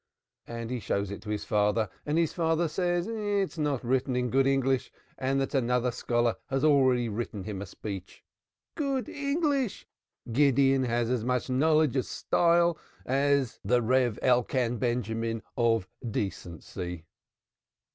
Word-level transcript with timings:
And 0.47 0.71
he 0.71 0.79
shows 0.79 1.11
it 1.11 1.21
to 1.21 1.29
his 1.29 1.45
father, 1.45 1.87
and 2.07 2.17
his 2.17 2.33
father 2.33 2.67
says 2.67 3.05
it 3.05 3.13
is 3.13 3.59
not 3.59 3.85
written 3.85 4.15
in 4.15 4.31
good 4.31 4.47
English, 4.47 4.91
and 5.15 5.39
that 5.39 5.53
another 5.53 5.91
scholar 5.91 6.37
has 6.47 6.63
already 6.63 7.07
written 7.07 7.43
him 7.43 7.61
a 7.61 7.67
speech. 7.67 8.23
Good 8.73 9.07
English! 9.07 9.85
Gideon 10.31 10.85
has 10.85 11.11
as 11.11 11.23
much 11.23 11.51
knowledge 11.51 11.95
or 11.95 12.01
style 12.01 12.79
as 13.05 13.59
the 13.63 13.83
Rev. 13.83 14.17
Elkan 14.23 14.79
Benjamin 14.79 15.43
of 15.55 15.87
decency. 16.09 17.05